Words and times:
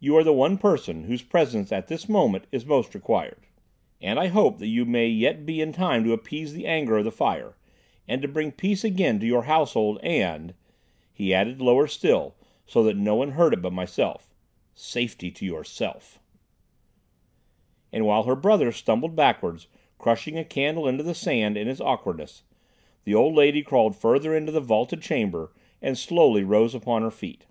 "You 0.00 0.18
are 0.18 0.22
the 0.22 0.34
one 0.34 0.58
person 0.58 1.04
whose 1.04 1.22
presence 1.22 1.72
at 1.72 1.88
this 1.88 2.06
moment 2.06 2.46
is 2.52 2.66
most 2.66 2.94
required. 2.94 3.46
And 4.02 4.18
I 4.20 4.26
hope 4.26 4.58
that 4.58 4.66
you 4.66 4.84
may 4.84 5.06
yet 5.08 5.46
be 5.46 5.62
in 5.62 5.72
time 5.72 6.04
to 6.04 6.12
appease 6.12 6.52
the 6.52 6.66
anger 6.66 6.98
of 6.98 7.06
the 7.06 7.10
Fire, 7.10 7.56
and 8.06 8.20
to 8.20 8.28
bring 8.28 8.52
peace 8.52 8.84
again 8.84 9.18
to 9.20 9.26
your 9.26 9.44
household, 9.44 9.98
and," 10.02 10.52
he 11.10 11.32
added 11.32 11.62
lower 11.62 11.86
still 11.86 12.34
so 12.66 12.82
that 12.82 12.98
no 12.98 13.14
one 13.14 13.30
heard 13.30 13.54
it 13.54 13.62
but 13.62 13.72
myself, 13.72 14.28
"safety 14.74 15.30
to 15.30 15.46
yourself." 15.46 16.20
And 17.90 18.04
while 18.04 18.24
her 18.24 18.36
brother 18.36 18.72
stumbled 18.72 19.16
backwards, 19.16 19.68
crushing 19.96 20.36
a 20.36 20.44
candle 20.44 20.86
into 20.86 21.02
the 21.02 21.14
sand 21.14 21.56
in 21.56 21.66
his 21.66 21.80
awkwardness, 21.80 22.42
the 23.04 23.14
old 23.14 23.34
lady 23.34 23.62
crawled 23.62 23.96
farther 23.96 24.36
into 24.36 24.52
the 24.52 24.60
vaulted 24.60 25.00
chamber 25.00 25.50
and 25.80 25.96
slowly 25.96 26.44
rose 26.44 26.74
upon 26.74 27.00
her 27.00 27.10
feet. 27.10 27.46